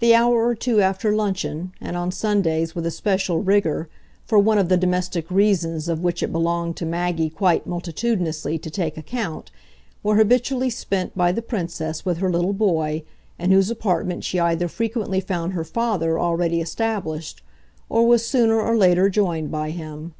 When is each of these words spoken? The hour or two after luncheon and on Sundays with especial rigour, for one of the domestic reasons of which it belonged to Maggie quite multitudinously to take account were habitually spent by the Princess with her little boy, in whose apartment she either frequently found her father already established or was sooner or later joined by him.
The 0.00 0.14
hour 0.14 0.46
or 0.46 0.54
two 0.54 0.82
after 0.82 1.10
luncheon 1.10 1.72
and 1.80 1.96
on 1.96 2.12
Sundays 2.12 2.74
with 2.74 2.84
especial 2.84 3.42
rigour, 3.42 3.88
for 4.26 4.38
one 4.38 4.58
of 4.58 4.68
the 4.68 4.76
domestic 4.76 5.30
reasons 5.30 5.88
of 5.88 6.02
which 6.02 6.22
it 6.22 6.30
belonged 6.30 6.76
to 6.76 6.84
Maggie 6.84 7.30
quite 7.30 7.66
multitudinously 7.66 8.58
to 8.58 8.68
take 8.68 8.98
account 8.98 9.50
were 10.02 10.16
habitually 10.16 10.68
spent 10.68 11.16
by 11.16 11.32
the 11.32 11.40
Princess 11.40 12.04
with 12.04 12.18
her 12.18 12.30
little 12.30 12.52
boy, 12.52 13.04
in 13.38 13.50
whose 13.50 13.70
apartment 13.70 14.22
she 14.22 14.38
either 14.38 14.68
frequently 14.68 15.18
found 15.18 15.54
her 15.54 15.64
father 15.64 16.18
already 16.20 16.60
established 16.60 17.40
or 17.88 18.06
was 18.06 18.28
sooner 18.28 18.60
or 18.60 18.76
later 18.76 19.08
joined 19.08 19.50
by 19.50 19.70
him. 19.70 20.12